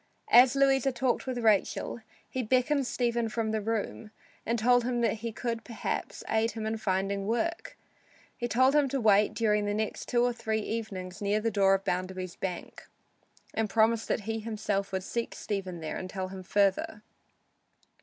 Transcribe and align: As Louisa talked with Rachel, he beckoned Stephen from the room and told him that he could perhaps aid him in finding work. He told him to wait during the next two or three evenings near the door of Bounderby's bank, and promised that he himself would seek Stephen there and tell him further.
As 0.31 0.55
Louisa 0.55 0.91
talked 0.91 1.27
with 1.27 1.37
Rachel, 1.37 1.99
he 2.27 2.41
beckoned 2.41 2.87
Stephen 2.87 3.29
from 3.29 3.51
the 3.51 3.61
room 3.61 4.09
and 4.47 4.57
told 4.57 4.83
him 4.83 5.01
that 5.01 5.17
he 5.21 5.31
could 5.31 5.63
perhaps 5.63 6.23
aid 6.27 6.53
him 6.53 6.65
in 6.65 6.77
finding 6.77 7.27
work. 7.27 7.77
He 8.35 8.47
told 8.47 8.73
him 8.73 8.89
to 8.89 8.99
wait 8.99 9.35
during 9.35 9.65
the 9.65 9.75
next 9.75 10.07
two 10.07 10.23
or 10.23 10.33
three 10.33 10.59
evenings 10.61 11.21
near 11.21 11.39
the 11.39 11.51
door 11.51 11.75
of 11.75 11.85
Bounderby's 11.85 12.35
bank, 12.35 12.87
and 13.53 13.69
promised 13.69 14.07
that 14.07 14.21
he 14.21 14.39
himself 14.39 14.91
would 14.91 15.03
seek 15.03 15.35
Stephen 15.35 15.81
there 15.81 15.97
and 15.97 16.09
tell 16.09 16.29
him 16.29 16.41
further. 16.41 17.03